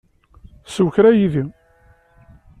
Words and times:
Sew 0.73 0.89
kra 0.95 1.11
yid-i. 1.17 1.43